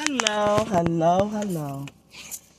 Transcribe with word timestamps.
Hello, 0.00 0.64
hello, 0.68 1.26
hello. 1.26 1.86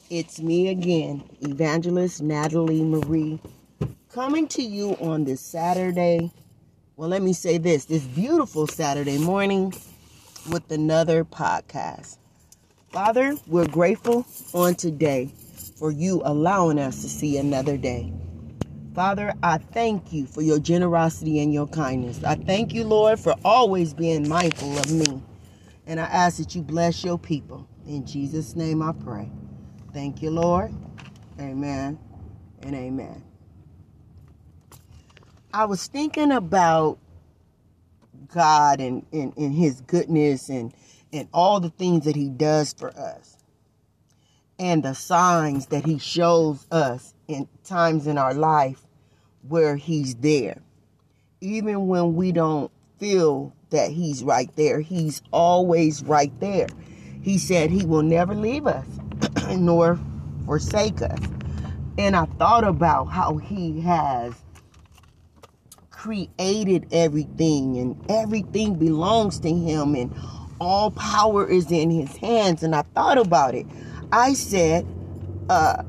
It's 0.09 0.41
me 0.41 0.67
again, 0.67 1.23
Evangelist 1.39 2.21
Natalie 2.21 2.83
Marie, 2.83 3.39
coming 4.09 4.45
to 4.49 4.61
you 4.61 4.97
on 4.99 5.23
this 5.23 5.39
Saturday. 5.39 6.31
Well, 6.97 7.07
let 7.07 7.21
me 7.21 7.31
say 7.31 7.57
this 7.57 7.85
this 7.85 8.03
beautiful 8.03 8.67
Saturday 8.67 9.17
morning 9.17 9.73
with 10.51 10.69
another 10.69 11.23
podcast. 11.23 12.17
Father, 12.91 13.37
we're 13.47 13.69
grateful 13.69 14.25
on 14.53 14.75
today 14.75 15.31
for 15.77 15.91
you 15.91 16.21
allowing 16.25 16.77
us 16.77 17.01
to 17.03 17.07
see 17.07 17.37
another 17.37 17.77
day. 17.77 18.11
Father, 18.93 19.33
I 19.41 19.59
thank 19.59 20.11
you 20.11 20.25
for 20.25 20.41
your 20.41 20.59
generosity 20.59 21.39
and 21.39 21.53
your 21.53 21.67
kindness. 21.67 22.21
I 22.21 22.35
thank 22.35 22.73
you, 22.73 22.83
Lord, 22.83 23.17
for 23.17 23.33
always 23.45 23.93
being 23.93 24.27
mindful 24.27 24.77
of 24.77 24.91
me. 24.91 25.23
And 25.89 25.99
I 25.99 26.03
ask 26.03 26.37
that 26.37 26.53
you 26.53 26.61
bless 26.61 27.03
your 27.03 27.17
people. 27.17 27.67
In 27.87 28.05
Jesus' 28.05 28.55
name 28.55 28.83
I 28.83 28.91
pray. 28.91 29.31
Thank 29.91 30.21
you, 30.21 30.29
Lord. 30.29 30.71
Amen 31.39 31.97
and 32.61 32.75
amen. 32.75 33.23
I 35.51 35.65
was 35.65 35.87
thinking 35.87 36.31
about 36.31 36.99
God 38.31 38.79
and, 38.79 39.03
and, 39.11 39.35
and 39.35 39.51
his 39.51 39.81
goodness 39.81 40.49
and, 40.49 40.75
and 41.11 41.27
all 41.33 41.59
the 41.59 41.71
things 41.71 42.05
that 42.05 42.15
he 42.15 42.29
does 42.29 42.71
for 42.71 42.95
us 42.95 43.37
and 44.59 44.83
the 44.83 44.93
signs 44.93 45.65
that 45.67 45.87
he 45.87 45.97
shows 45.97 46.67
us 46.69 47.15
in 47.27 47.47
times 47.63 48.05
in 48.05 48.19
our 48.19 48.35
life 48.35 48.85
where 49.47 49.75
he's 49.75 50.13
there. 50.13 50.61
Even 51.41 51.87
when 51.87 52.13
we 52.13 52.31
don't 52.31 52.71
feel 52.99 53.55
that 53.69 53.91
he's 53.91 54.23
right 54.23 54.53
there, 54.55 54.79
he's 54.79 55.21
always 55.31 56.03
right 56.03 56.37
there. 56.39 56.67
He 57.21 57.37
said 57.37 57.69
he 57.69 57.85
will 57.85 58.03
never 58.03 58.33
leave 58.33 58.65
us 58.65 58.87
nor 59.57 59.99
forsake 60.45 61.01
us. 61.01 61.19
And 61.97 62.15
I 62.15 62.25
thought 62.25 62.63
about 62.63 63.05
how 63.05 63.37
he 63.37 63.81
has 63.81 64.33
created 65.91 66.87
everything 66.93 67.77
and 67.77 68.05
everything 68.09 68.75
belongs 68.75 69.39
to 69.41 69.49
him 69.49 69.95
and 69.95 70.13
all 70.61 70.91
power 70.91 71.47
is 71.47 71.71
in 71.71 71.91
his 71.91 72.15
hands. 72.17 72.63
And 72.63 72.73
I 72.73 72.83
thought 72.93 73.17
about 73.17 73.53
it. 73.53 73.65
I 74.11 74.33
said, 74.33 74.87
uh, 75.49 75.83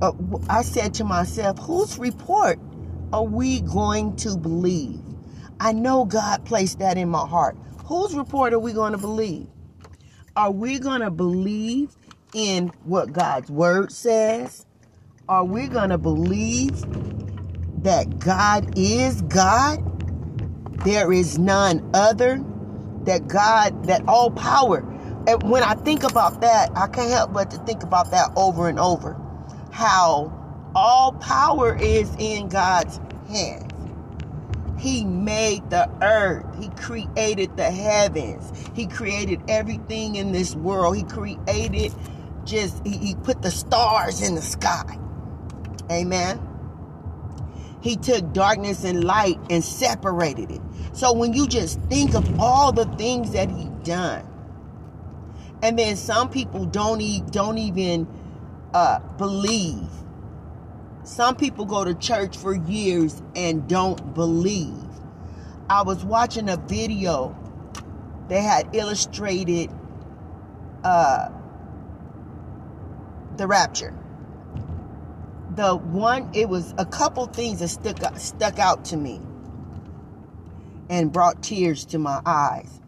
uh, 0.00 0.12
I 0.48 0.62
said 0.62 0.94
to 0.94 1.04
myself, 1.04 1.58
whose 1.58 1.98
report 1.98 2.58
are 3.12 3.24
we 3.24 3.60
going 3.60 4.16
to 4.16 4.36
believe? 4.36 5.01
I 5.62 5.70
know 5.70 6.04
God 6.04 6.44
placed 6.44 6.80
that 6.80 6.98
in 6.98 7.08
my 7.08 7.24
heart. 7.24 7.56
Whose 7.84 8.16
report 8.16 8.52
are 8.52 8.58
we 8.58 8.72
going 8.72 8.90
to 8.94 8.98
believe? 8.98 9.46
Are 10.34 10.50
we 10.50 10.80
going 10.80 11.02
to 11.02 11.10
believe 11.12 11.94
in 12.34 12.72
what 12.82 13.12
God's 13.12 13.48
word 13.48 13.92
says? 13.92 14.66
Are 15.28 15.44
we 15.44 15.68
going 15.68 15.90
to 15.90 15.98
believe 15.98 16.80
that 17.84 18.18
God 18.18 18.76
is 18.76 19.22
God? 19.22 19.78
There 20.84 21.12
is 21.12 21.38
none 21.38 21.88
other. 21.94 22.44
That 23.04 23.28
God, 23.28 23.84
that 23.84 24.02
all 24.08 24.32
power. 24.32 24.78
And 25.28 25.48
when 25.48 25.62
I 25.62 25.74
think 25.74 26.02
about 26.02 26.40
that, 26.40 26.72
I 26.74 26.88
can't 26.88 27.10
help 27.10 27.32
but 27.32 27.52
to 27.52 27.58
think 27.58 27.84
about 27.84 28.10
that 28.10 28.32
over 28.34 28.68
and 28.68 28.80
over. 28.80 29.16
How 29.70 30.32
all 30.74 31.12
power 31.12 31.76
is 31.76 32.12
in 32.18 32.48
God's 32.48 32.98
hands. 33.28 33.71
He 34.82 35.04
made 35.06 35.70
the 35.70 35.88
earth. 36.02 36.44
He 36.60 36.70
created 36.70 37.56
the 37.56 37.70
heavens. 37.70 38.52
He 38.74 38.88
created 38.88 39.42
everything 39.48 40.16
in 40.16 40.32
this 40.32 40.56
world. 40.56 40.96
He 40.96 41.04
created 41.04 41.94
just, 42.44 42.84
he, 42.86 42.98
he 42.98 43.14
put 43.14 43.42
the 43.42 43.52
stars 43.52 44.22
in 44.22 44.34
the 44.34 44.42
sky. 44.42 44.98
Amen. 45.90 46.40
He 47.80 47.96
took 47.96 48.32
darkness 48.32 48.84
and 48.84 49.04
light 49.04 49.38
and 49.50 49.64
separated 49.64 50.50
it. 50.50 50.60
So 50.94 51.12
when 51.14 51.32
you 51.34 51.48
just 51.48 51.80
think 51.82 52.14
of 52.14 52.40
all 52.40 52.72
the 52.72 52.86
things 52.96 53.32
that 53.32 53.50
he 53.50 53.68
done, 53.84 54.26
and 55.62 55.78
then 55.78 55.96
some 55.96 56.30
people 56.30 56.66
don't 56.66 57.00
e- 57.00 57.22
don't 57.30 57.58
even 57.58 58.08
uh, 58.74 59.00
believe. 59.18 59.88
Some 61.04 61.34
people 61.36 61.64
go 61.64 61.84
to 61.84 61.94
church 61.94 62.36
for 62.36 62.54
years 62.54 63.20
and 63.34 63.68
don't 63.68 64.14
believe. 64.14 64.74
I 65.68 65.82
was 65.82 66.04
watching 66.04 66.48
a 66.48 66.56
video. 66.56 67.36
They 68.28 68.40
had 68.40 68.74
illustrated 68.74 69.70
uh, 70.84 71.28
the 73.36 73.46
rapture. 73.46 73.94
The 75.54 75.74
one, 75.74 76.30
it 76.34 76.48
was 76.48 76.72
a 76.78 76.86
couple 76.86 77.26
things 77.26 77.58
that 77.58 77.68
stuck 77.68 78.18
stuck 78.18 78.58
out 78.58 78.84
to 78.86 78.96
me 78.96 79.20
and 80.88 81.12
brought 81.12 81.42
tears 81.42 81.84
to 81.86 81.98
my 81.98 82.20
eyes. 82.24 82.80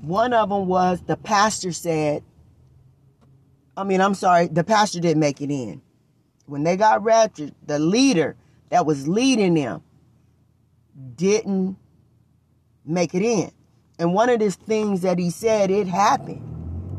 One 0.00 0.32
of 0.32 0.48
them 0.48 0.66
was 0.66 1.00
the 1.02 1.16
pastor 1.16 1.72
said, 1.72 2.24
I 3.76 3.84
mean, 3.84 4.00
I'm 4.00 4.14
sorry, 4.14 4.48
the 4.48 4.64
pastor 4.64 5.00
didn't 5.00 5.20
make 5.20 5.40
it 5.40 5.50
in. 5.50 5.82
When 6.50 6.64
they 6.64 6.76
got 6.76 7.04
raptured, 7.04 7.54
the 7.64 7.78
leader 7.78 8.36
that 8.70 8.84
was 8.84 9.06
leading 9.06 9.54
them 9.54 9.84
didn't 11.16 11.76
make 12.84 13.14
it 13.14 13.22
in. 13.22 13.52
And 14.00 14.14
one 14.14 14.28
of 14.30 14.40
the 14.40 14.50
things 14.50 15.02
that 15.02 15.18
he 15.18 15.30
said, 15.30 15.70
it 15.70 15.86
happened. 15.86 16.42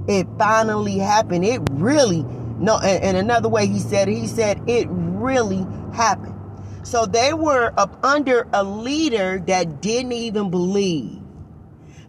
It 0.08 0.28
finally 0.40 1.00
happened. 1.00 1.44
It 1.44 1.62
really, 1.72 2.24
no, 2.60 2.80
and, 2.80 3.04
and 3.04 3.18
another 3.18 3.50
way 3.50 3.68
he 3.68 3.80
said 3.80 4.08
it, 4.10 4.16
he 4.16 4.28
said, 4.28 4.62
it 4.70 4.88
really 4.90 5.68
happened. 5.94 6.36
So 6.84 7.06
they 7.06 7.34
were 7.34 7.74
up 7.78 8.04
under 8.06 8.48
a 8.54 8.64
leader 8.64 9.44
that 9.48 9.82
didn't 9.82 10.14
even 10.14 10.50
believe. 10.50 11.22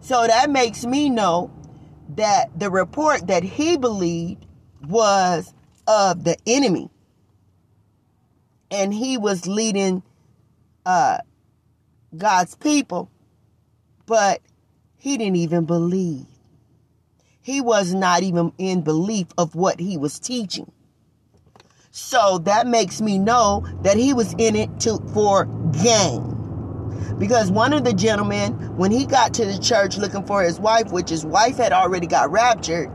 So 0.01 0.27
that 0.27 0.49
makes 0.49 0.85
me 0.85 1.09
know 1.09 1.51
that 2.15 2.57
the 2.57 2.69
report 2.69 3.27
that 3.27 3.43
he 3.43 3.77
believed 3.77 4.45
was 4.87 5.53
of 5.87 6.23
the 6.23 6.37
enemy. 6.47 6.89
And 8.73 8.93
he 8.93 9.17
was 9.17 9.45
leading 9.45 10.01
uh, 10.85 11.19
God's 12.17 12.55
people, 12.55 13.09
but 14.07 14.41
he 14.97 15.17
didn't 15.17 15.35
even 15.35 15.65
believe. 15.65 16.25
He 17.41 17.61
was 17.61 17.93
not 17.93 18.23
even 18.23 18.51
in 18.57 18.81
belief 18.81 19.27
of 19.37 19.53
what 19.53 19.79
he 19.79 19.97
was 19.97 20.19
teaching. 20.19 20.71
So 21.91 22.39
that 22.39 22.65
makes 22.65 23.01
me 23.01 23.19
know 23.19 23.63
that 23.83 23.97
he 23.97 24.13
was 24.13 24.33
in 24.39 24.55
it 24.55 24.79
to 24.81 24.97
for 25.13 25.45
gain. 25.83 26.33
Because 27.19 27.51
one 27.51 27.73
of 27.73 27.83
the 27.83 27.93
gentlemen, 27.93 28.53
when 28.75 28.89
he 28.89 29.05
got 29.05 29.35
to 29.35 29.45
the 29.45 29.59
church 29.59 29.97
looking 29.97 30.25
for 30.25 30.41
his 30.41 30.59
wife, 30.59 30.91
which 30.91 31.09
his 31.09 31.23
wife 31.23 31.57
had 31.57 31.71
already 31.71 32.07
got 32.07 32.31
raptured, 32.31 32.89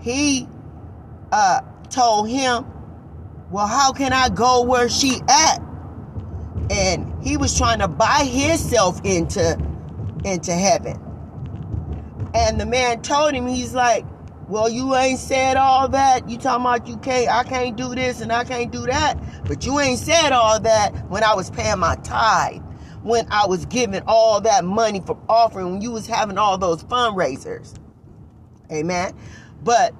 he 0.00 0.48
uh, 1.32 1.60
told 1.90 2.30
him, 2.30 2.64
Well, 3.50 3.66
how 3.66 3.92
can 3.92 4.12
I 4.12 4.28
go 4.28 4.62
where 4.62 4.88
she 4.88 5.20
at? 5.28 5.58
And 6.70 7.12
he 7.22 7.36
was 7.36 7.56
trying 7.56 7.78
to 7.78 7.88
buy 7.88 8.24
himself 8.24 9.00
into 9.04 9.58
into 10.24 10.52
heaven. 10.52 11.00
And 12.34 12.60
the 12.60 12.66
man 12.66 13.00
told 13.02 13.32
him, 13.32 13.46
he's 13.46 13.74
like, 13.74 14.04
well, 14.48 14.68
you 14.68 14.94
ain't 14.94 15.18
said 15.18 15.56
all 15.56 15.88
that. 15.88 16.28
You 16.28 16.38
talking 16.38 16.64
about 16.64 16.86
you 16.86 16.96
can't, 16.98 17.28
I 17.28 17.42
can't 17.44 17.76
do 17.76 17.94
this 17.94 18.20
and 18.20 18.32
I 18.32 18.44
can't 18.44 18.72
do 18.72 18.80
that. 18.86 19.18
But 19.46 19.64
you 19.64 19.78
ain't 19.78 19.98
said 19.98 20.32
all 20.32 20.58
that 20.60 20.90
when 21.10 21.22
I 21.22 21.34
was 21.34 21.50
paying 21.50 21.78
my 21.78 21.96
tithe, 21.96 22.62
when 23.02 23.26
I 23.30 23.46
was 23.46 23.66
giving 23.66 24.02
all 24.06 24.40
that 24.42 24.64
money 24.64 25.02
for 25.04 25.18
offering, 25.28 25.72
when 25.72 25.82
you 25.82 25.90
was 25.90 26.06
having 26.06 26.38
all 26.38 26.58
those 26.58 26.82
fundraisers. 26.84 27.74
Amen. 28.72 29.14
But 29.62 29.92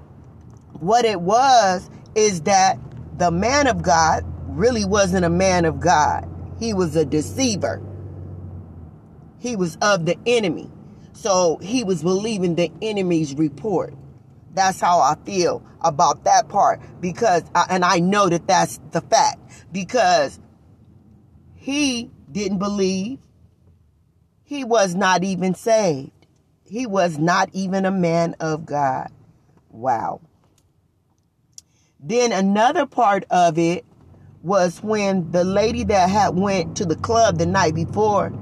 what 0.80 1.04
it 1.04 1.20
was 1.20 1.90
is 2.14 2.42
that 2.42 2.78
the 3.18 3.30
man 3.30 3.66
of 3.66 3.82
God 3.82 4.24
really 4.46 4.84
wasn't 4.84 5.24
a 5.24 5.30
man 5.30 5.64
of 5.64 5.80
God. 5.80 6.28
He 6.58 6.72
was 6.72 6.96
a 6.96 7.04
deceiver. 7.04 7.82
He 9.38 9.56
was 9.56 9.76
of 9.82 10.06
the 10.06 10.16
enemy. 10.26 10.70
So 11.12 11.58
he 11.60 11.84
was 11.84 12.02
believing 12.02 12.54
the 12.54 12.70
enemy's 12.80 13.34
report. 13.34 13.94
That's 14.54 14.80
how 14.80 15.00
I 15.00 15.16
feel 15.24 15.64
about 15.80 16.24
that 16.24 16.48
part 16.48 16.80
because, 17.00 17.42
I, 17.54 17.66
and 17.70 17.84
I 17.84 17.98
know 17.98 18.28
that 18.28 18.46
that's 18.46 18.80
the 18.92 19.00
fact 19.00 19.38
because 19.72 20.38
he 21.56 22.10
didn't 22.30 22.58
believe. 22.58 23.18
He 24.44 24.64
was 24.64 24.94
not 24.94 25.24
even 25.24 25.54
saved. 25.54 26.12
He 26.64 26.86
was 26.86 27.18
not 27.18 27.50
even 27.52 27.84
a 27.84 27.90
man 27.90 28.34
of 28.40 28.64
God. 28.64 29.10
Wow. 29.70 30.20
Then 32.00 32.32
another 32.32 32.86
part 32.86 33.24
of 33.30 33.58
it 33.58 33.84
was 34.42 34.82
when 34.82 35.30
the 35.32 35.44
lady 35.44 35.84
that 35.84 36.10
had 36.10 36.36
went 36.36 36.76
to 36.76 36.86
the 36.86 36.96
club 36.96 37.38
the 37.38 37.46
night 37.46 37.74
before, 37.74 38.32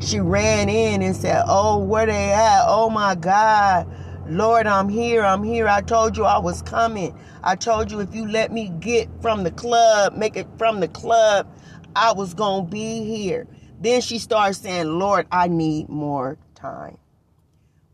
she 0.00 0.20
ran 0.20 0.68
in 0.68 1.02
and 1.02 1.16
said, 1.16 1.44
"Oh, 1.48 1.78
where 1.78 2.06
they 2.06 2.32
at? 2.32 2.64
Oh 2.66 2.90
my 2.90 3.14
God, 3.14 3.88
Lord, 4.28 4.66
I'm 4.66 4.88
here. 4.88 5.24
I'm 5.24 5.42
here. 5.42 5.68
I 5.68 5.80
told 5.82 6.16
you 6.16 6.24
I 6.24 6.38
was 6.38 6.62
coming. 6.62 7.18
I 7.42 7.56
told 7.56 7.90
you 7.90 8.00
if 8.00 8.14
you 8.14 8.28
let 8.28 8.52
me 8.52 8.70
get 8.80 9.08
from 9.22 9.44
the 9.44 9.50
club, 9.52 10.14
make 10.14 10.36
it 10.36 10.46
from 10.58 10.80
the 10.80 10.88
club, 10.88 11.48
I 11.96 12.12
was 12.12 12.34
going 12.34 12.66
to 12.66 12.70
be 12.70 13.04
here. 13.04 13.46
Then 13.80 14.00
she 14.02 14.18
starts 14.18 14.58
saying, 14.58 14.86
Lord, 14.98 15.26
I 15.32 15.48
need 15.48 15.88
more 15.88 16.38
time. 16.54 16.98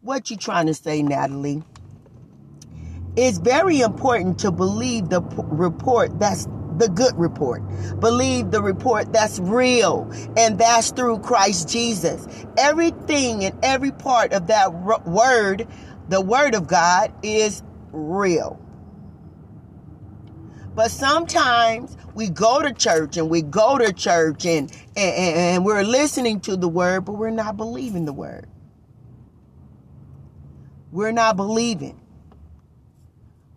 What 0.02 0.30
you 0.30 0.36
trying 0.36 0.66
to 0.66 0.74
say, 0.74 1.02
Natalie? 1.02 1.62
It's 3.16 3.38
very 3.38 3.80
important 3.80 4.38
to 4.40 4.50
believe 4.50 5.10
the 5.10 5.20
report 5.20 6.18
that's 6.18 6.46
the 6.78 6.88
good 6.88 7.14
report. 7.18 7.62
Believe 8.00 8.50
the 8.50 8.62
report 8.62 9.12
that's 9.12 9.38
real, 9.38 10.10
and 10.36 10.58
that's 10.58 10.90
through 10.90 11.18
Christ 11.18 11.68
Jesus. 11.68 12.26
Everything 12.56 13.44
and 13.44 13.58
every 13.62 13.92
part 13.92 14.32
of 14.32 14.46
that 14.46 14.72
word, 15.06 15.68
the 16.08 16.20
word 16.20 16.54
of 16.54 16.66
God, 16.66 17.12
is 17.22 17.62
real. 17.92 18.58
But 20.74 20.90
sometimes 20.90 21.96
we 22.14 22.30
go 22.30 22.62
to 22.62 22.72
church 22.72 23.18
and 23.18 23.28
we 23.28 23.42
go 23.42 23.76
to 23.76 23.92
church 23.92 24.46
and, 24.46 24.72
and, 24.96 25.36
and 25.36 25.64
we're 25.66 25.82
listening 25.82 26.40
to 26.40 26.56
the 26.56 26.68
word, 26.68 27.04
but 27.04 27.12
we're 27.12 27.30
not 27.30 27.58
believing 27.58 28.06
the 28.06 28.12
word. 28.12 28.46
We're 30.90 31.12
not 31.12 31.36
believing. 31.36 32.00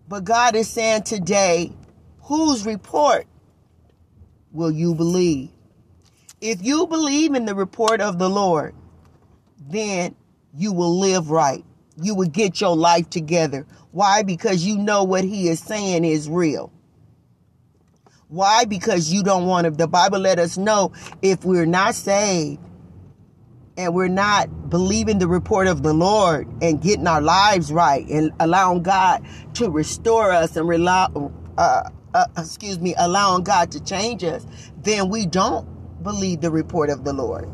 But 0.07 0.23
God 0.23 0.55
is 0.55 0.69
saying 0.69 1.03
today, 1.03 1.71
whose 2.21 2.65
report 2.65 3.25
will 4.51 4.71
you 4.71 4.93
believe? 4.95 5.49
If 6.41 6.63
you 6.63 6.85
believe 6.87 7.33
in 7.33 7.45
the 7.45 7.55
report 7.55 8.01
of 8.01 8.19
the 8.19 8.29
Lord, 8.29 8.75
then 9.67 10.15
you 10.53 10.73
will 10.73 10.99
live 10.99 11.31
right. 11.31 11.63
You 12.01 12.13
will 12.13 12.27
get 12.27 12.61
your 12.61 12.75
life 12.75 13.09
together. 13.09 13.65
Why? 13.91 14.21
Because 14.21 14.63
you 14.63 14.77
know 14.77 15.03
what 15.03 15.23
he 15.23 15.47
is 15.47 15.59
saying 15.59 16.05
is 16.05 16.29
real. 16.29 16.71
Why? 18.27 18.65
Because 18.65 19.11
you 19.11 19.23
don't 19.23 19.45
want 19.45 19.65
to. 19.65 19.71
The 19.71 19.87
Bible 19.87 20.19
let 20.19 20.39
us 20.39 20.57
know 20.57 20.91
if 21.21 21.45
we're 21.45 21.65
not 21.65 21.95
saved 21.95 22.59
and 23.77 23.93
we're 23.93 24.07
not 24.07 24.69
believing 24.69 25.19
the 25.19 25.27
report 25.27 25.67
of 25.67 25.83
the 25.83 25.93
Lord 25.93 26.47
and 26.61 26.81
getting 26.81 27.07
our 27.07 27.21
lives 27.21 27.71
right 27.71 28.07
and 28.07 28.31
allowing 28.39 28.83
God 28.83 29.25
to 29.55 29.69
restore 29.69 30.31
us 30.31 30.55
and 30.55 30.67
rely, 30.67 31.09
uh, 31.57 31.89
uh, 32.13 32.25
excuse 32.37 32.79
me, 32.79 32.95
allowing 32.97 33.43
God 33.43 33.71
to 33.71 33.83
change 33.83 34.23
us, 34.23 34.45
then 34.81 35.09
we 35.09 35.25
don't 35.25 35.67
believe 36.03 36.41
the 36.41 36.51
report 36.51 36.89
of 36.89 37.03
the 37.03 37.11
Lord. 37.11 37.45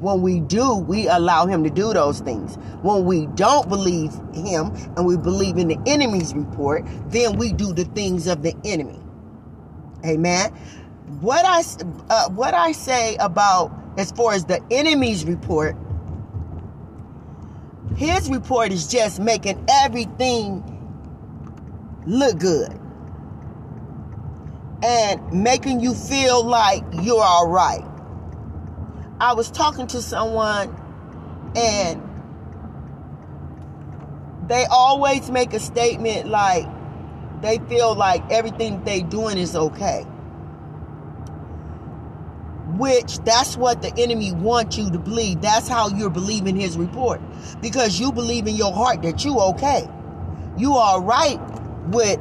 When 0.00 0.22
we 0.22 0.40
do, 0.40 0.76
we 0.76 1.08
allow 1.08 1.46
Him 1.46 1.64
to 1.64 1.70
do 1.70 1.92
those 1.92 2.20
things. 2.20 2.56
When 2.82 3.04
we 3.04 3.26
don't 3.26 3.68
believe 3.68 4.12
Him 4.32 4.72
and 4.96 5.06
we 5.06 5.16
believe 5.16 5.58
in 5.58 5.68
the 5.68 5.78
enemy's 5.86 6.34
report, 6.34 6.84
then 7.08 7.36
we 7.36 7.52
do 7.52 7.72
the 7.72 7.84
things 7.84 8.26
of 8.26 8.42
the 8.42 8.54
enemy. 8.64 8.98
Amen. 10.04 10.52
What 11.20 11.44
I 11.44 11.62
uh, 12.10 12.28
what 12.30 12.54
I 12.54 12.70
say 12.72 13.16
about 13.16 13.72
as 13.98 14.12
far 14.12 14.32
as 14.32 14.44
the 14.44 14.62
enemy's 14.70 15.24
report, 15.24 15.76
his 17.96 18.30
report 18.30 18.70
is 18.70 18.86
just 18.86 19.18
making 19.18 19.64
everything 19.68 20.62
look 22.06 22.38
good 22.38 22.72
and 24.84 25.32
making 25.32 25.80
you 25.80 25.94
feel 25.94 26.44
like 26.44 26.84
you're 27.02 27.22
all 27.22 27.48
right. 27.48 27.84
I 29.20 29.34
was 29.34 29.50
talking 29.50 29.88
to 29.88 30.00
someone 30.00 30.80
and 31.56 32.00
they 34.46 34.64
always 34.70 35.28
make 35.28 35.52
a 35.54 35.60
statement 35.60 36.28
like 36.28 36.66
they 37.42 37.58
feel 37.68 37.96
like 37.96 38.22
everything 38.30 38.84
they 38.84 39.02
doing 39.02 39.38
is 39.38 39.56
okay. 39.56 40.06
Which 42.78 43.18
that's 43.20 43.56
what 43.56 43.82
the 43.82 43.92
enemy 43.98 44.32
wants 44.32 44.78
you 44.78 44.90
to 44.90 44.98
believe. 44.98 45.42
That's 45.42 45.68
how 45.68 45.88
you're 45.90 46.10
believing 46.10 46.56
his 46.56 46.76
report. 46.78 47.20
Because 47.60 48.00
you 48.00 48.12
believe 48.12 48.46
in 48.46 48.56
your 48.56 48.72
heart 48.72 49.02
that 49.02 49.24
you 49.24 49.38
okay. 49.40 49.88
You 50.56 50.74
are 50.74 51.02
right 51.02 51.40
with 51.88 52.20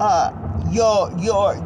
uh 0.00 0.32
your 0.72 1.12
your 1.18 1.56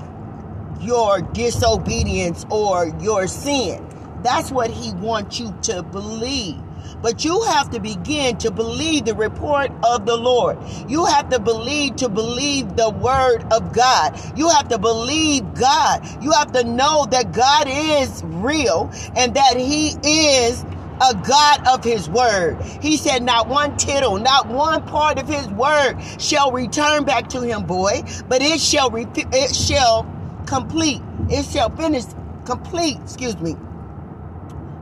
your 0.80 1.22
disobedience 1.22 2.46
or 2.50 2.88
your 3.00 3.26
sin. 3.28 3.86
That's 4.22 4.50
what 4.50 4.70
he 4.70 4.92
wants 4.94 5.40
you 5.40 5.56
to 5.62 5.82
believe. 5.82 6.60
But 7.02 7.24
you 7.24 7.42
have 7.44 7.70
to 7.70 7.80
begin 7.80 8.36
to 8.38 8.50
believe 8.50 9.04
the 9.04 9.14
report 9.14 9.70
of 9.84 10.06
the 10.06 10.16
Lord. 10.16 10.58
You 10.88 11.04
have 11.06 11.28
to 11.30 11.38
believe 11.38 11.96
to 11.96 12.08
believe 12.08 12.76
the 12.76 12.90
word 12.90 13.44
of 13.52 13.72
God. 13.72 14.18
You 14.36 14.48
have 14.48 14.68
to 14.68 14.78
believe 14.78 15.54
God. 15.54 16.06
You 16.22 16.32
have 16.32 16.52
to 16.52 16.64
know 16.64 17.06
that 17.10 17.32
God 17.32 17.66
is 17.68 18.22
real 18.24 18.90
and 19.16 19.34
that 19.34 19.56
he 19.56 19.96
is 20.02 20.64
a 21.00 21.14
God 21.14 21.66
of 21.68 21.84
his 21.84 22.08
word. 22.08 22.60
He 22.80 22.96
said, 22.96 23.22
Not 23.22 23.48
one 23.48 23.76
tittle, 23.76 24.18
not 24.18 24.48
one 24.48 24.84
part 24.84 25.18
of 25.18 25.28
his 25.28 25.46
word 25.48 25.96
shall 26.18 26.52
return 26.52 27.04
back 27.04 27.28
to 27.30 27.40
him, 27.40 27.64
boy, 27.64 28.02
but 28.28 28.42
it 28.42 28.60
shall 28.60 28.90
it 28.94 29.54
shall 29.54 30.04
complete, 30.46 31.00
it 31.28 31.44
shall 31.44 31.70
finish 31.70 32.04
complete, 32.44 32.96
excuse 33.02 33.38
me, 33.38 33.56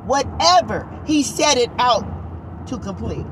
whatever 0.06 0.88
he 1.04 1.22
set 1.22 1.58
it 1.58 1.70
out 1.78 2.06
to 2.68 2.78
complete. 2.78 3.26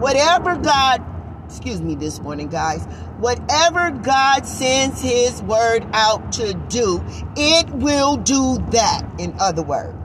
Whatever 0.00 0.56
God, 0.56 1.02
excuse 1.46 1.80
me 1.80 1.94
this 1.94 2.20
morning, 2.20 2.48
guys, 2.48 2.84
whatever 3.18 3.90
God 3.90 4.46
sends 4.46 5.00
his 5.00 5.42
word 5.42 5.86
out 5.92 6.32
to 6.32 6.54
do, 6.68 7.02
it 7.36 7.68
will 7.70 8.16
do 8.16 8.58
that, 8.70 9.02
in 9.18 9.34
other 9.38 9.62
words. 9.62 9.96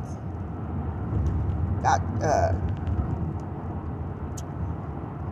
God, 1.82 2.24
uh, 2.24 2.54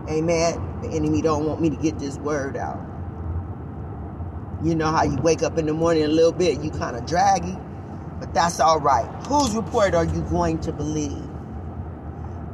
amen. 0.09 0.81
The 0.81 0.89
enemy 0.89 1.21
don't 1.21 1.45
want 1.45 1.61
me 1.61 1.69
to 1.69 1.75
get 1.75 1.99
this 1.99 2.17
word 2.17 2.57
out. 2.57 2.79
You 4.63 4.75
know 4.75 4.91
how 4.91 5.03
you 5.03 5.17
wake 5.17 5.43
up 5.43 5.57
in 5.57 5.65
the 5.65 5.73
morning 5.73 6.03
a 6.03 6.07
little 6.07 6.31
bit, 6.31 6.61
you 6.61 6.71
kind 6.71 6.95
of 6.95 7.05
draggy. 7.05 7.57
But 8.23 8.33
that's 8.33 8.61
all 8.61 8.79
right. 8.79 9.05
Whose 9.25 9.53
report 9.53 9.93
are 9.93 10.05
you 10.05 10.21
going 10.21 10.59
to 10.59 10.71
believe? 10.71 11.27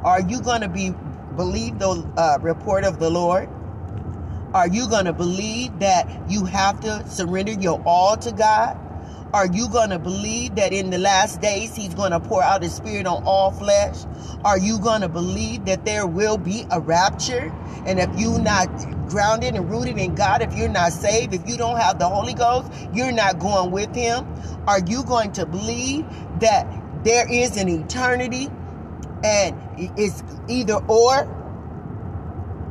Are 0.02 0.20
you 0.20 0.40
going 0.42 0.62
to 0.62 0.68
be 0.68 0.92
believe 1.36 1.78
the 1.78 1.90
uh, 2.16 2.38
report 2.40 2.82
of 2.82 2.98
the 2.98 3.08
Lord? 3.08 3.48
Are 4.52 4.66
you 4.66 4.88
going 4.88 5.04
to 5.04 5.12
believe 5.12 5.78
that 5.78 6.28
you 6.28 6.44
have 6.44 6.80
to 6.80 7.08
surrender 7.08 7.52
your 7.52 7.80
all 7.86 8.16
to 8.16 8.32
God? 8.32 8.76
Are 9.32 9.46
you 9.46 9.68
going 9.68 9.90
to 9.90 10.00
believe 10.00 10.56
that 10.56 10.72
in 10.72 10.90
the 10.90 10.98
last 10.98 11.40
days 11.40 11.76
He's 11.76 11.94
going 11.94 12.10
to 12.10 12.18
pour 12.18 12.42
out 12.42 12.64
His 12.64 12.74
Spirit 12.74 13.06
on 13.06 13.22
all 13.24 13.52
flesh? 13.52 13.98
Are 14.44 14.58
you 14.58 14.80
going 14.80 15.02
to 15.02 15.08
believe 15.08 15.66
that 15.66 15.84
there 15.84 16.04
will 16.04 16.36
be 16.36 16.66
a 16.72 16.80
rapture? 16.80 17.54
And 17.86 18.00
if 18.00 18.10
you're 18.18 18.40
not 18.40 18.68
grounded 19.10 19.54
and 19.54 19.70
rooted 19.70 19.98
in 19.98 20.14
God, 20.14 20.40
if 20.40 20.56
you're 20.56 20.68
not 20.68 20.92
saved, 20.92 21.34
if 21.34 21.46
you 21.48 21.56
don't 21.56 21.76
have 21.76 21.98
the 21.98 22.08
Holy 22.08 22.34
Ghost, 22.34 22.72
you're 22.94 23.12
not 23.12 23.38
going 23.38 23.70
with 23.70 23.94
Him? 23.94 24.26
Are 24.66 24.80
you 24.80 25.04
going 25.04 25.32
to 25.32 25.46
believe 25.46 26.06
that 26.40 26.66
there 27.04 27.30
is 27.30 27.56
an 27.56 27.68
eternity 27.68 28.48
and 29.24 29.56
it's 29.76 30.22
either 30.48 30.76
or? 30.86 31.36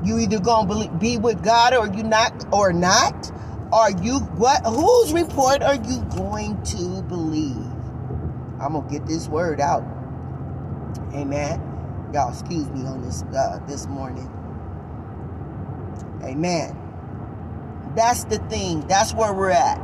You 0.03 0.17
either 0.19 0.39
gonna 0.39 0.89
be 0.97 1.17
with 1.17 1.43
God 1.43 1.73
or 1.73 1.87
you 1.87 2.03
not 2.03 2.45
or 2.53 2.71
not? 2.71 3.31
Are 3.73 3.91
you 3.91 4.19
what? 4.19 4.65
Whose 4.65 5.13
report 5.13 5.61
are 5.61 5.75
you 5.75 6.01
going 6.15 6.61
to 6.63 7.03
believe? 7.03 7.57
I'm 8.61 8.73
gonna 8.73 8.89
get 8.89 9.05
this 9.05 9.27
word 9.27 9.59
out. 9.59 9.83
Amen. 11.13 11.61
Y'all, 12.13 12.31
excuse 12.31 12.67
me 12.69 12.85
on 12.85 13.01
this 13.01 13.23
uh, 13.35 13.59
this 13.67 13.87
morning. 13.87 14.31
Amen. 16.23 16.75
That's 17.95 18.25
the 18.25 18.37
thing. 18.49 18.87
That's 18.87 19.13
where 19.13 19.33
we're 19.33 19.51
at. 19.51 19.77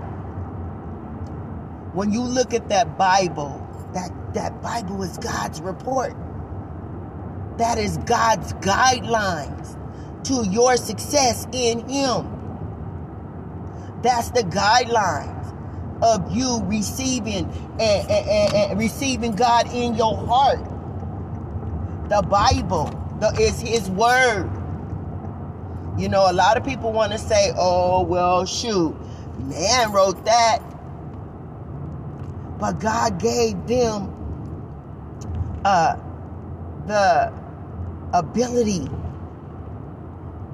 When 1.94 2.12
you 2.12 2.22
look 2.22 2.54
at 2.54 2.70
that 2.70 2.98
Bible, 2.98 3.66
that 3.94 4.12
that 4.34 4.62
Bible 4.62 5.02
is 5.04 5.18
God's 5.18 5.62
report. 5.62 6.14
That 7.58 7.78
is 7.78 7.98
God's 8.00 8.54
guidelines 8.54 9.80
to 10.26 10.46
your 10.50 10.76
success 10.78 11.48
in 11.54 11.88
Him. 11.88 12.32
That's 14.02 14.32
the 14.32 14.42
guidelines 14.42 15.34
of 16.04 16.36
you 16.36 16.62
receiving 16.66 17.46
and, 17.80 18.12
and, 18.12 18.54
and 18.54 18.80
receiving 18.80 19.32
God 19.32 19.74
in 19.74 19.96
your 19.96 20.16
heart. 20.18 20.60
The 22.10 22.22
Bible 22.22 22.90
the, 23.20 23.30
is 23.40 23.62
His 23.62 23.90
Word. 23.90 24.50
You 25.98 26.10
know, 26.10 26.30
a 26.30 26.34
lot 26.34 26.58
of 26.58 26.66
people 26.66 26.92
want 26.92 27.12
to 27.14 27.18
say, 27.18 27.52
oh, 27.56 28.04
well, 28.04 28.46
shoot, 28.46 28.96
man 29.40 29.92
wrote 29.92 30.26
that. 30.26 30.60
But 32.60 32.80
God 32.80 33.20
gave 33.20 33.66
them 33.68 34.12
uh, 35.64 35.98
the 36.86 37.34
ability 38.14 38.90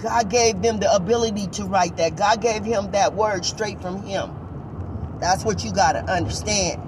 God 0.02 0.30
gave 0.32 0.62
them 0.64 0.80
the 0.80 0.92
ability 0.92 1.48
to 1.48 1.66
write 1.66 1.98
that. 1.98 2.16
God 2.16 2.42
gave 2.42 2.66
him 2.66 2.92
that 2.92 3.14
word 3.14 3.46
straight 3.46 3.80
from 3.80 4.02
him. 4.02 4.32
That's 5.20 5.46
what 5.46 5.64
you 5.64 5.72
got 5.72 5.92
to 5.94 6.00
understand. 6.12 6.82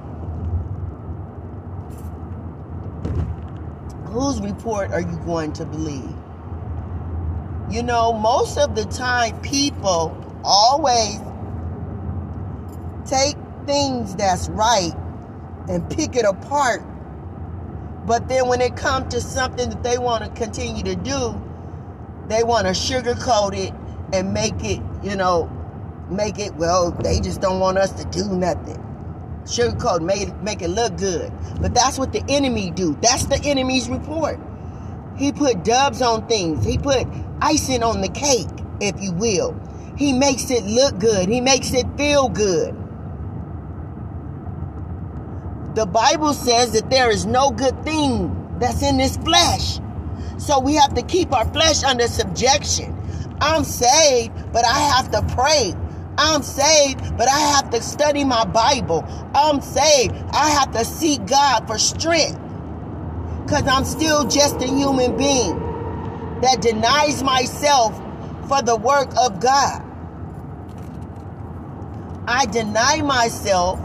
Whose 4.07 4.41
report 4.41 4.91
are 4.91 5.01
you 5.01 5.17
going 5.25 5.53
to 5.53 5.65
believe? 5.65 6.15
You 7.69 7.81
know, 7.83 8.13
most 8.13 8.57
of 8.57 8.75
the 8.75 8.85
time, 8.85 9.39
people 9.41 10.15
always 10.43 11.19
take 13.05 13.35
things 13.65 14.15
that's 14.15 14.49
right 14.49 14.93
and 15.69 15.89
pick 15.89 16.15
it 16.15 16.25
apart. 16.25 16.83
But 18.05 18.27
then 18.27 18.47
when 18.47 18.61
it 18.61 18.75
comes 18.75 19.13
to 19.13 19.21
something 19.21 19.69
that 19.69 19.83
they 19.83 19.97
want 19.97 20.23
to 20.23 20.29
continue 20.31 20.83
to 20.83 20.95
do, 20.95 21.41
they 22.27 22.43
want 22.43 22.67
to 22.67 22.73
sugarcoat 22.73 23.57
it 23.57 23.73
and 24.13 24.33
make 24.33 24.63
it, 24.63 24.81
you 25.01 25.15
know, 25.15 25.49
make 26.09 26.37
it, 26.37 26.53
well, 26.55 26.91
they 26.91 27.19
just 27.19 27.41
don't 27.41 27.59
want 27.59 27.77
us 27.77 27.91
to 27.93 28.05
do 28.09 28.27
nothing. 28.35 28.77
Sugarcoat, 29.45 30.01
make 30.01 30.29
it, 30.29 30.43
make 30.43 30.61
it 30.61 30.69
look 30.69 30.97
good. 30.97 31.31
But 31.61 31.73
that's 31.73 31.97
what 31.97 32.13
the 32.13 32.23
enemy 32.27 32.71
do. 32.71 32.97
That's 33.01 33.25
the 33.25 33.41
enemy's 33.43 33.89
report. 33.89 34.39
He 35.17 35.31
put 35.31 35.63
dubs 35.63 36.01
on 36.01 36.27
things. 36.27 36.65
He 36.65 36.77
put 36.77 37.07
icing 37.43 37.83
on 37.83 38.01
the 38.01 38.07
cake, 38.07 38.47
if 38.79 38.99
you 39.01 39.11
will. 39.11 39.59
He 39.97 40.13
makes 40.13 40.49
it 40.49 40.63
look 40.63 40.97
good. 40.97 41.27
He 41.27 41.41
makes 41.41 41.73
it 41.73 41.85
feel 41.97 42.29
good. 42.29 42.73
The 45.75 45.85
Bible 45.85 46.33
says 46.33 46.71
that 46.71 46.89
there 46.89 47.11
is 47.11 47.25
no 47.25 47.51
good 47.51 47.83
thing 47.83 48.57
that's 48.59 48.81
in 48.81 48.97
this 48.97 49.17
flesh. 49.17 49.79
So 50.37 50.59
we 50.59 50.75
have 50.75 50.93
to 50.95 51.01
keep 51.03 51.33
our 51.33 51.45
flesh 51.51 51.83
under 51.83 52.07
subjection. 52.07 52.97
I'm 53.41 53.63
saved, 53.63 54.31
but 54.53 54.65
I 54.65 54.79
have 54.79 55.11
to 55.11 55.21
pray. 55.35 55.73
I'm 56.17 56.43
saved, 56.43 57.17
but 57.17 57.27
I 57.27 57.39
have 57.39 57.71
to 57.71 57.81
study 57.81 58.23
my 58.23 58.45
Bible. 58.45 59.03
I'm 59.35 59.61
saved. 59.61 60.15
I 60.31 60.49
have 60.49 60.71
to 60.73 60.85
seek 60.85 61.25
God 61.25 61.67
for 61.67 61.77
strength. 61.77 62.39
Because 63.43 63.67
I'm 63.67 63.83
still 63.83 64.27
just 64.27 64.61
a 64.61 64.67
human 64.67 65.17
being 65.17 65.62
that 66.43 66.61
denies 66.61 67.23
myself 67.23 67.95
for 68.49 68.61
the 68.61 68.75
work 68.75 69.09
of 69.17 69.39
God. 69.39 69.81
I 72.27 72.45
deny 72.47 73.01
myself 73.01 73.79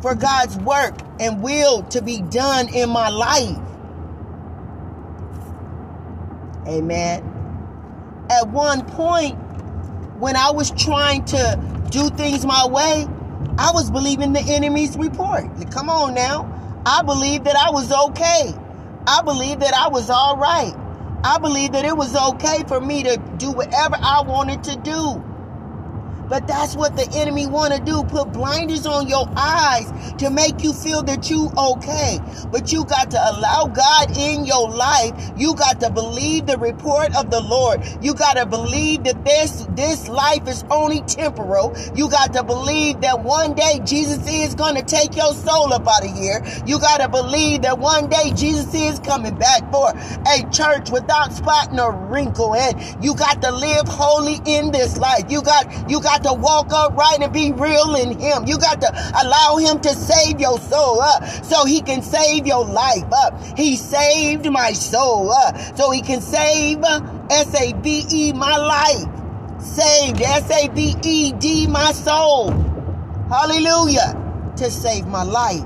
for 0.00 0.14
God's 0.14 0.56
work 0.58 0.94
and 1.18 1.42
will 1.42 1.82
to 1.84 2.00
be 2.00 2.22
done 2.22 2.68
in 2.68 2.90
my 2.90 3.08
life. 3.08 3.58
Amen. 6.68 7.24
At 8.30 8.48
one 8.50 8.86
point, 8.86 9.34
when 10.20 10.36
I 10.36 10.52
was 10.52 10.70
trying 10.70 11.24
to 11.26 11.88
do 11.90 12.08
things 12.10 12.46
my 12.46 12.66
way, 12.68 13.06
I 13.58 13.72
was 13.72 13.90
believing 13.90 14.32
the 14.32 14.42
enemy's 14.42 14.96
report. 14.96 15.44
Come 15.72 15.90
on 15.90 16.14
now. 16.14 16.46
I 16.86 17.02
believed 17.02 17.46
that 17.46 17.56
I 17.56 17.70
was 17.70 17.90
okay. 17.90 18.54
I 19.10 19.22
believed 19.22 19.62
that 19.62 19.74
I 19.74 19.88
was 19.88 20.08
all 20.08 20.36
right. 20.36 20.72
I 21.24 21.38
believed 21.38 21.74
that 21.74 21.84
it 21.84 21.96
was 21.96 22.14
okay 22.16 22.62
for 22.68 22.80
me 22.80 23.02
to 23.02 23.16
do 23.38 23.50
whatever 23.50 23.96
I 24.00 24.22
wanted 24.22 24.62
to 24.64 24.76
do. 24.76 25.24
But 26.30 26.46
that's 26.46 26.76
what 26.76 26.96
the 26.96 27.10
enemy 27.12 27.48
want 27.48 27.74
to 27.74 27.80
do. 27.80 28.04
Put 28.04 28.32
blinders 28.32 28.86
on 28.86 29.08
your 29.08 29.28
eyes 29.36 29.90
to 30.18 30.30
make 30.30 30.62
you 30.62 30.72
feel 30.72 31.02
that 31.02 31.28
you 31.28 31.50
okay. 31.58 32.20
But 32.52 32.72
you 32.72 32.84
got 32.84 33.10
to 33.10 33.18
allow 33.18 33.66
God 33.66 34.16
in 34.16 34.44
your 34.44 34.70
life. 34.70 35.10
You 35.36 35.56
got 35.56 35.80
to 35.80 35.90
believe 35.90 36.46
the 36.46 36.56
report 36.56 37.16
of 37.16 37.32
the 37.32 37.40
Lord. 37.40 37.82
You 38.00 38.14
got 38.14 38.34
to 38.34 38.46
believe 38.46 39.02
that 39.04 39.24
this, 39.24 39.66
this 39.70 40.08
life 40.08 40.46
is 40.46 40.64
only 40.70 41.00
temporal. 41.02 41.76
You 41.96 42.08
got 42.08 42.32
to 42.34 42.44
believe 42.44 43.00
that 43.00 43.24
one 43.24 43.54
day 43.54 43.80
Jesus 43.84 44.24
is 44.28 44.54
going 44.54 44.76
to 44.76 44.82
take 44.82 45.16
your 45.16 45.34
soul 45.34 45.72
up 45.72 45.88
out 45.88 46.04
of 46.04 46.16
here. 46.16 46.44
You 46.64 46.78
got 46.78 46.98
to 46.98 47.08
believe 47.08 47.62
that 47.62 47.80
one 47.80 48.08
day 48.08 48.30
Jesus 48.36 48.72
is 48.72 49.00
coming 49.00 49.34
back 49.36 49.68
for 49.72 49.90
a 49.90 50.48
church 50.52 50.90
without 50.92 51.32
spot 51.32 51.72
nor 51.72 51.92
wrinkle. 51.92 52.54
And 52.54 53.04
you 53.04 53.16
got 53.16 53.42
to 53.42 53.50
live 53.50 53.88
holy 53.88 54.40
in 54.46 54.70
this 54.70 54.96
life. 54.96 55.24
You 55.28 55.42
got, 55.42 55.90
you 55.90 56.00
got 56.00 56.19
got 56.22 56.34
to 56.34 56.40
walk 56.40 56.72
upright 56.72 57.22
and 57.22 57.32
be 57.32 57.52
real 57.52 57.94
in 57.96 58.18
Him. 58.18 58.46
You 58.46 58.58
got 58.58 58.80
to 58.80 59.12
allow 59.22 59.56
Him 59.56 59.80
to 59.80 59.88
save 59.90 60.40
your 60.40 60.58
soul 60.58 61.00
up 61.00 61.22
uh, 61.22 61.26
so 61.42 61.64
He 61.64 61.80
can 61.80 62.02
save 62.02 62.46
your 62.46 62.64
life 62.64 63.04
up. 63.12 63.34
Uh. 63.34 63.54
He 63.56 63.76
saved 63.76 64.50
my 64.50 64.72
soul 64.72 65.30
up 65.30 65.54
uh, 65.54 65.76
so 65.76 65.90
He 65.90 66.02
can 66.02 66.20
save 66.20 66.82
S 67.30 67.54
A 67.54 67.72
V 67.74 68.06
E 68.10 68.32
my 68.32 68.56
life. 68.56 69.62
Saved 69.62 70.20
S 70.22 70.50
A 70.50 70.68
V 70.68 70.96
E 71.02 71.32
D 71.32 71.66
my 71.66 71.92
soul. 71.92 72.50
Hallelujah. 73.28 74.16
To 74.56 74.70
save 74.70 75.06
my 75.06 75.22
life. 75.22 75.64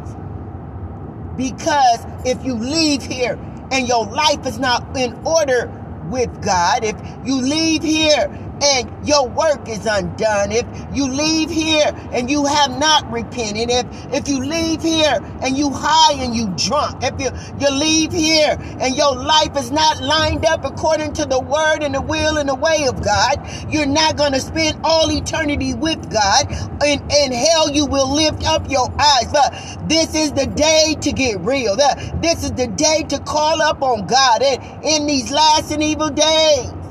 Because 1.36 2.04
if 2.24 2.44
you 2.44 2.54
leave 2.54 3.02
here 3.02 3.38
and 3.72 3.88
your 3.88 4.06
life 4.06 4.46
is 4.46 4.58
not 4.58 4.96
in 4.96 5.14
order 5.24 5.70
with 6.10 6.44
God, 6.44 6.84
if 6.84 6.96
you 7.24 7.40
leave 7.40 7.82
here 7.82 8.28
and 8.62 9.06
your 9.06 9.28
work 9.28 9.68
is 9.68 9.86
undone, 9.86 10.52
if 10.52 10.66
you 10.94 11.08
leave 11.08 11.50
here 11.50 11.92
and 12.12 12.30
you 12.30 12.44
have 12.46 12.78
not 12.78 13.10
repented, 13.10 13.70
if 13.70 13.86
if 14.12 14.28
you 14.28 14.44
leave 14.44 14.82
here 14.82 15.18
and 15.42 15.56
you 15.56 15.70
high 15.72 16.22
and 16.22 16.34
you 16.34 16.52
drunk, 16.56 17.02
if 17.02 17.20
you, 17.20 17.30
you 17.60 17.70
leave 17.70 18.12
here 18.12 18.56
and 18.80 18.94
your 18.96 19.16
life 19.16 19.56
is 19.56 19.70
not 19.70 20.02
lined 20.02 20.44
up 20.44 20.64
according 20.64 21.12
to 21.14 21.24
the 21.24 21.40
word 21.40 21.82
and 21.82 21.94
the 21.94 22.00
will 22.00 22.38
and 22.38 22.48
the 22.48 22.54
way 22.54 22.86
of 22.88 23.02
God, 23.02 23.48
you're 23.68 23.86
not 23.86 24.16
to 24.34 24.40
spend 24.40 24.78
all 24.84 25.10
eternity 25.10 25.74
with 25.74 26.10
God. 26.10 26.50
In, 26.84 27.00
in 27.10 27.32
hell, 27.32 27.70
you 27.70 27.86
will 27.86 28.12
lift 28.14 28.44
up 28.46 28.68
your 28.70 28.90
eyes. 29.00 29.26
But 29.32 29.88
this 29.88 30.14
is 30.14 30.32
the 30.32 30.46
day 30.46 30.96
to 31.00 31.12
get 31.12 31.40
real. 31.40 31.76
This 31.76 32.44
is 32.44 32.52
the 32.52 32.66
day 32.66 33.04
to 33.08 33.18
call 33.20 33.62
up 33.62 33.82
on 33.82 34.06
God 34.06 34.42
in, 34.42 34.62
in 34.82 35.06
these 35.06 35.30
last 35.30 35.70
and 35.70 35.82
evil 35.82 36.10
days. 36.10 36.83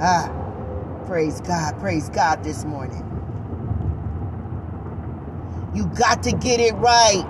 Ah, 0.00 0.30
praise 1.06 1.40
God, 1.40 1.78
praise 1.80 2.08
God 2.10 2.44
this 2.44 2.64
morning. 2.64 3.04
You 5.74 5.86
got 5.86 6.22
to 6.24 6.32
get 6.32 6.60
it 6.60 6.74
right. 6.74 7.24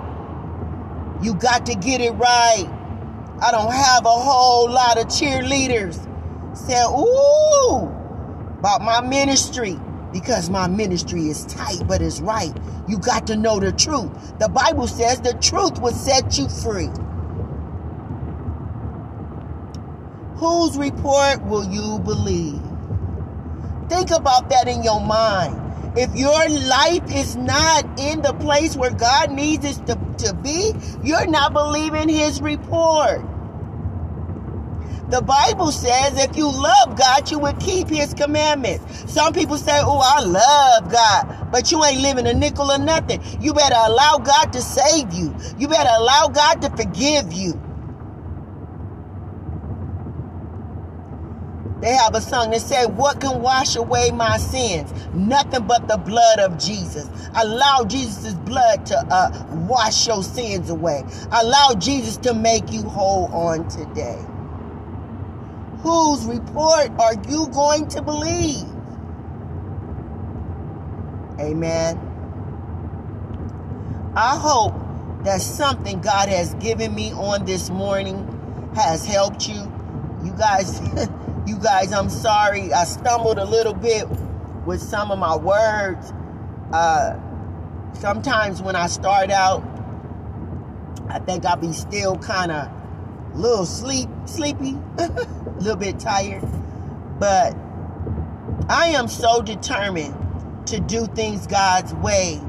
You 1.23 1.33
got 1.35 1.65
to 1.65 1.75
get 1.75 2.01
it 2.01 2.11
right. 2.11 2.67
I 3.41 3.51
don't 3.51 3.71
have 3.71 4.05
a 4.05 4.09
whole 4.09 4.69
lot 4.69 4.99
of 4.99 5.07
cheerleaders 5.07 5.95
saying, 6.55 6.87
ooh, 6.89 7.87
about 8.59 8.81
my 8.81 9.01
ministry 9.01 9.79
because 10.13 10.49
my 10.49 10.67
ministry 10.67 11.29
is 11.29 11.45
tight 11.45 11.81
but 11.87 12.01
it's 12.01 12.21
right. 12.21 12.53
You 12.87 12.99
got 12.99 13.27
to 13.27 13.35
know 13.35 13.59
the 13.59 13.71
truth. 13.71 14.11
The 14.39 14.49
Bible 14.49 14.87
says 14.87 15.21
the 15.21 15.33
truth 15.35 15.81
will 15.81 15.93
set 15.93 16.37
you 16.37 16.49
free. 16.49 16.89
Whose 20.39 20.77
report 20.77 21.45
will 21.47 21.65
you 21.65 21.99
believe? 21.99 22.61
Think 23.89 24.09
about 24.11 24.49
that 24.49 24.69
in 24.69 24.83
your 24.83 25.01
mind. 25.01 25.97
If 25.97 26.15
your 26.15 26.47
life 26.47 27.13
is 27.13 27.35
not 27.35 27.99
in 27.99 28.21
the 28.21 28.33
place 28.39 28.77
where 28.77 28.91
God 28.91 29.31
needs 29.31 29.65
it 29.65 29.85
to, 29.87 29.95
to 30.25 30.33
be, 30.35 30.73
you're 31.03 31.27
not 31.27 31.51
believing 31.51 32.07
his 32.07 32.41
report. 32.41 33.19
The 35.09 35.21
Bible 35.21 35.73
says 35.73 36.23
if 36.23 36.37
you 36.37 36.45
love 36.45 36.97
God, 36.97 37.29
you 37.29 37.39
would 37.39 37.59
keep 37.59 37.89
his 37.89 38.13
commandments. 38.13 39.11
Some 39.11 39.33
people 39.33 39.57
say, 39.57 39.81
Oh, 39.83 39.99
I 39.99 40.23
love 40.23 40.89
God, 40.89 41.51
but 41.51 41.69
you 41.69 41.83
ain't 41.83 41.99
living 42.01 42.27
a 42.27 42.33
nickel 42.33 42.71
or 42.71 42.77
nothing. 42.77 43.21
You 43.41 43.53
better 43.53 43.75
allow 43.77 44.19
God 44.19 44.53
to 44.53 44.61
save 44.61 45.11
you. 45.11 45.35
You 45.57 45.67
better 45.67 45.89
allow 45.93 46.29
God 46.29 46.61
to 46.61 46.69
forgive 46.69 47.33
you. 47.33 47.59
They 51.81 51.93
have 51.93 52.13
a 52.13 52.19
song 52.19 52.51
that 52.51 52.61
said, 52.61 52.97
What 52.97 53.21
can 53.21 53.41
wash 53.41 53.77
away 53.77 54.11
my 54.11 54.37
sins? 54.37 54.91
Nothing 55.13 55.65
but 55.65 55.87
the 55.87 55.97
blood 55.97 56.39
of 56.39 56.57
Jesus. 56.57 57.09
Allow 57.35 57.85
Jesus' 57.85 58.33
blood 58.33 58.85
to 58.87 58.97
uh, 58.97 59.45
wash 59.69 60.07
your 60.07 60.21
sins 60.21 60.69
away. 60.69 61.03
Allow 61.31 61.75
Jesus 61.79 62.17
to 62.17 62.33
make 62.33 62.71
you 62.71 62.81
whole 62.81 63.27
on 63.33 63.67
today. 63.69 64.19
Whose 65.81 66.25
report 66.25 66.89
are 66.99 67.13
you 67.29 67.47
going 67.53 67.87
to 67.89 68.01
believe? 68.01 68.67
Amen. 71.39 71.97
I 74.17 74.37
hope 74.37 74.73
that 75.23 75.39
something 75.39 76.01
God 76.01 76.27
has 76.27 76.53
given 76.55 76.93
me 76.93 77.13
on 77.13 77.45
this 77.45 77.69
morning 77.69 78.27
has 78.75 79.05
helped 79.05 79.47
you. 79.47 79.61
You 80.25 80.33
guys. 80.37 80.81
You 81.49 81.57
guys, 81.57 81.91
I'm 81.91 82.11
sorry. 82.11 82.71
I 82.71 82.83
stumbled 82.83 83.39
a 83.39 83.43
little 83.43 83.73
bit 83.73 84.07
with 84.67 84.79
some 84.79 85.09
of 85.09 85.17
my 85.17 85.35
words. 85.35 86.13
Uh, 86.71 87.19
sometimes 87.93 88.61
when 88.61 88.75
I 88.75 88.85
start 88.85 89.31
out, 89.31 89.63
I 91.09 91.17
think 91.17 91.45
I'll 91.45 91.57
be 91.57 91.73
still 91.73 92.19
kind 92.19 92.51
of 92.51 92.67
a 92.67 93.33
little 93.33 93.65
sleep, 93.65 94.09
sleepy, 94.25 94.77
a 94.99 95.07
little 95.57 95.75
bit 95.75 95.99
tired. 95.99 96.43
But 97.19 97.57
I 98.69 98.89
am 98.89 99.07
so 99.07 99.41
determined 99.41 100.15
to 100.67 100.79
do 100.79 101.07
things 101.07 101.47
God's 101.47 101.95
way. 101.95 102.39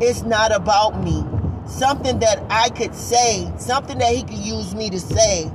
It's 0.00 0.22
not 0.22 0.52
about 0.52 1.00
me. 1.00 1.24
Something 1.68 2.18
that 2.18 2.42
I 2.50 2.70
could 2.70 2.96
say, 2.96 3.52
something 3.56 3.98
that 3.98 4.12
He 4.12 4.24
could 4.24 4.44
use 4.44 4.74
me 4.74 4.90
to 4.90 4.98
say, 4.98 5.52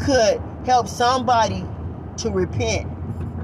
could 0.00 0.40
help 0.66 0.88
somebody 0.88 1.64
to 2.18 2.28
repent, 2.30 2.90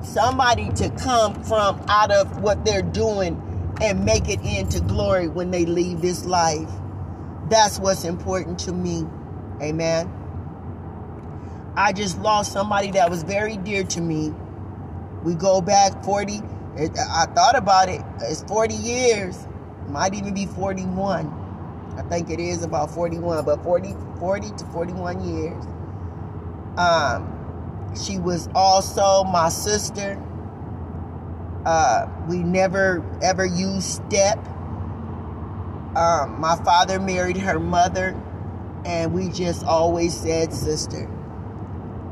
somebody 0.04 0.70
to 0.72 0.90
come 0.90 1.40
from 1.44 1.80
out 1.88 2.10
of 2.10 2.42
what 2.42 2.64
they're 2.64 2.82
doing 2.82 3.40
and 3.80 4.04
make 4.04 4.28
it 4.28 4.40
into 4.40 4.80
glory 4.80 5.28
when 5.28 5.52
they 5.52 5.64
leave 5.64 6.00
this 6.02 6.24
life. 6.24 6.68
That's 7.48 7.78
what's 7.78 8.04
important 8.04 8.58
to 8.60 8.72
me. 8.72 9.06
Amen. 9.62 10.12
I 11.76 11.92
just 11.92 12.18
lost 12.18 12.52
somebody 12.52 12.90
that 12.90 13.08
was 13.08 13.22
very 13.22 13.56
dear 13.56 13.84
to 13.84 14.00
me. 14.00 14.34
We 15.22 15.34
go 15.34 15.60
back 15.60 16.04
40, 16.04 16.42
I 16.76 17.26
thought 17.26 17.54
about 17.54 17.88
it, 17.88 18.02
it's 18.22 18.42
40 18.42 18.74
years, 18.74 19.46
might 19.86 20.14
even 20.14 20.34
be 20.34 20.46
41. 20.46 21.94
I 21.96 22.02
think 22.02 22.30
it 22.30 22.40
is 22.40 22.64
about 22.64 22.90
41, 22.90 23.44
but 23.44 23.62
40, 23.62 23.94
40 24.18 24.50
to 24.50 24.64
41 24.66 25.24
years. 25.24 25.64
Um, 26.76 27.94
she 27.94 28.18
was 28.18 28.48
also 28.54 29.24
my 29.24 29.48
sister. 29.50 30.20
Uh, 31.66 32.06
we 32.28 32.38
never 32.38 33.04
ever 33.22 33.44
used 33.44 33.86
step. 33.86 34.38
Um, 35.94 36.40
my 36.40 36.58
father 36.64 36.98
married 36.98 37.36
her 37.36 37.60
mother, 37.60 38.18
and 38.86 39.12
we 39.12 39.28
just 39.28 39.64
always 39.64 40.18
said 40.18 40.52
sister 40.52 41.06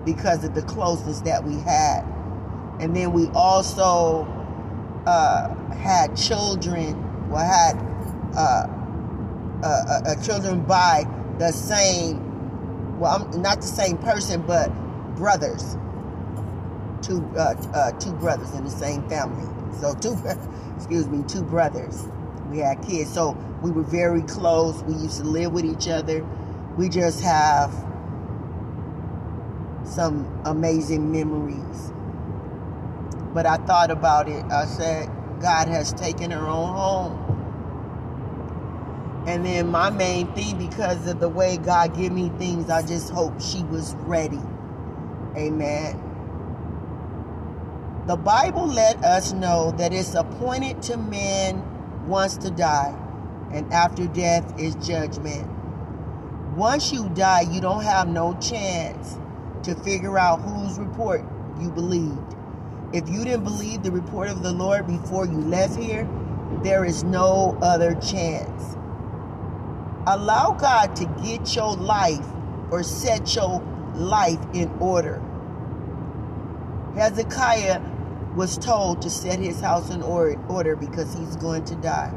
because 0.04 0.44
of 0.44 0.54
the 0.54 0.62
closeness 0.62 1.20
that 1.22 1.42
we 1.44 1.54
had. 1.54 2.04
And 2.78 2.94
then 2.94 3.12
we 3.12 3.28
also 3.28 4.24
uh, 5.06 5.54
had 5.72 6.16
children, 6.16 7.30
well, 7.30 7.44
had 7.44 7.76
uh, 8.36 8.66
uh, 9.62 10.00
uh 10.06 10.22
children 10.22 10.62
by 10.62 11.04
the 11.38 11.52
same 11.52 12.29
well, 13.00 13.26
I'm 13.32 13.40
not 13.40 13.62
the 13.62 13.66
same 13.66 13.96
person, 13.96 14.42
but 14.42 14.68
brothers. 15.16 15.76
Two, 17.00 17.24
uh, 17.34 17.54
uh, 17.72 17.92
two 17.92 18.12
brothers 18.12 18.54
in 18.54 18.64
the 18.64 18.70
same 18.70 19.08
family. 19.08 19.48
So 19.80 19.94
two, 19.94 20.16
excuse 20.76 21.08
me, 21.08 21.24
two 21.26 21.42
brothers. 21.42 22.06
We 22.50 22.58
had 22.58 22.82
kids, 22.82 23.12
so 23.12 23.30
we 23.62 23.70
were 23.70 23.84
very 23.84 24.22
close. 24.22 24.82
We 24.82 24.94
used 24.94 25.18
to 25.18 25.24
live 25.24 25.52
with 25.52 25.64
each 25.64 25.88
other. 25.88 26.24
We 26.76 26.90
just 26.90 27.22
have 27.22 27.72
some 29.84 30.42
amazing 30.44 31.10
memories. 31.10 31.92
But 33.32 33.46
I 33.46 33.56
thought 33.56 33.90
about 33.90 34.28
it. 34.28 34.44
I 34.44 34.66
said, 34.66 35.08
God 35.40 35.68
has 35.68 35.92
taken 35.94 36.30
her 36.32 36.46
own 36.46 36.74
home. 36.74 37.29
And 39.26 39.44
then 39.44 39.68
my 39.68 39.90
main 39.90 40.32
thing, 40.34 40.56
because 40.56 41.06
of 41.06 41.20
the 41.20 41.28
way 41.28 41.58
God 41.58 41.94
give 41.94 42.12
me 42.12 42.30
things, 42.38 42.70
I 42.70 42.82
just 42.82 43.10
hope 43.10 43.40
she 43.40 43.62
was 43.64 43.94
ready. 44.00 44.40
Amen. 45.36 46.06
The 48.06 48.16
Bible 48.16 48.66
let 48.66 49.04
us 49.04 49.32
know 49.32 49.72
that 49.72 49.92
it's 49.92 50.14
appointed 50.14 50.82
to 50.84 50.96
men 50.96 51.62
once 52.08 52.36
to 52.38 52.50
die, 52.50 52.96
and 53.52 53.70
after 53.72 54.06
death 54.06 54.58
is 54.58 54.74
judgment. 54.76 55.48
Once 56.56 56.90
you 56.92 57.08
die, 57.10 57.42
you 57.42 57.60
don't 57.60 57.84
have 57.84 58.08
no 58.08 58.36
chance 58.40 59.18
to 59.62 59.74
figure 59.76 60.18
out 60.18 60.40
whose 60.40 60.78
report 60.78 61.24
you 61.60 61.70
believed. 61.70 62.34
If 62.92 63.08
you 63.08 63.22
didn't 63.22 63.44
believe 63.44 63.82
the 63.82 63.92
report 63.92 64.28
of 64.28 64.42
the 64.42 64.52
Lord 64.52 64.86
before 64.86 65.26
you 65.26 65.38
left 65.38 65.76
here, 65.76 66.08
there 66.64 66.84
is 66.84 67.04
no 67.04 67.56
other 67.62 67.94
chance. 67.94 68.76
Allow 70.06 70.52
God 70.52 70.96
to 70.96 71.04
get 71.22 71.54
your 71.54 71.76
life 71.76 72.24
or 72.70 72.82
set 72.82 73.34
your 73.34 73.60
life 73.94 74.40
in 74.54 74.70
order. 74.80 75.22
Hezekiah 76.94 77.80
was 78.34 78.56
told 78.56 79.02
to 79.02 79.10
set 79.10 79.38
his 79.38 79.60
house 79.60 79.90
in 79.90 80.02
order 80.02 80.76
because 80.76 81.12
he's 81.14 81.36
going 81.36 81.64
to 81.66 81.74
die. 81.76 82.12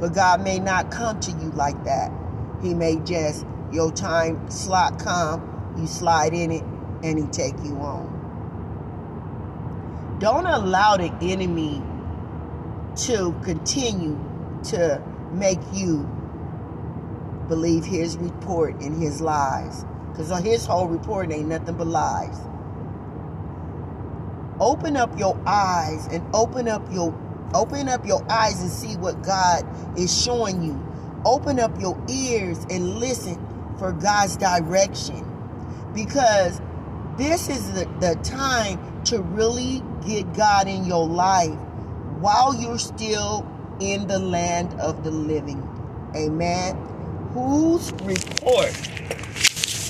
But 0.00 0.14
God 0.14 0.42
may 0.42 0.58
not 0.58 0.90
come 0.90 1.20
to 1.20 1.30
you 1.32 1.50
like 1.50 1.84
that. 1.84 2.10
He 2.62 2.74
may 2.74 2.96
just, 2.96 3.44
your 3.72 3.92
time 3.92 4.50
slot 4.50 4.98
come, 4.98 5.74
you 5.76 5.86
slide 5.86 6.32
in 6.32 6.50
it, 6.50 6.64
and 7.02 7.18
he 7.18 7.26
take 7.26 7.54
you 7.64 7.76
on. 7.76 8.16
Don't 10.18 10.46
allow 10.46 10.96
the 10.96 11.12
enemy 11.20 11.82
to 12.96 13.34
continue 13.44 14.18
to 14.64 15.02
make 15.32 15.60
you 15.72 16.08
believe 17.48 17.84
his 17.84 18.16
report 18.16 18.74
and 18.80 19.00
his 19.02 19.20
lies. 19.20 19.84
Because 20.10 20.30
on 20.30 20.42
his 20.42 20.66
whole 20.66 20.88
report 20.88 21.32
ain't 21.32 21.48
nothing 21.48 21.76
but 21.76 21.86
lies. 21.86 22.38
Open 24.60 24.96
up 24.96 25.16
your 25.18 25.40
eyes 25.46 26.06
and 26.08 26.24
open 26.34 26.68
up 26.68 26.82
your 26.92 27.14
open 27.54 27.88
up 27.88 28.04
your 28.06 28.24
eyes 28.30 28.60
and 28.60 28.70
see 28.70 28.96
what 28.96 29.22
God 29.22 29.64
is 29.98 30.22
showing 30.22 30.62
you. 30.62 30.80
Open 31.24 31.58
up 31.58 31.80
your 31.80 32.00
ears 32.08 32.58
and 32.70 32.98
listen 32.98 33.36
for 33.78 33.92
God's 33.92 34.36
direction. 34.36 35.24
Because 35.94 36.60
this 37.16 37.48
is 37.48 37.72
the, 37.72 37.86
the 38.00 38.14
time 38.22 39.02
to 39.04 39.22
really 39.22 39.82
get 40.06 40.34
God 40.34 40.68
in 40.68 40.84
your 40.84 41.06
life 41.06 41.58
while 42.20 42.54
you're 42.54 42.78
still 42.78 43.46
in 43.80 44.06
the 44.06 44.18
land 44.18 44.78
of 44.80 45.04
the 45.04 45.10
living. 45.10 45.62
Amen. 46.16 46.97
Whose 47.34 47.92
report 47.92 48.74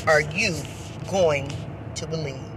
are 0.09 0.21
you 0.21 0.57
going 1.09 1.53
to 1.95 2.07
believe? 2.09 2.48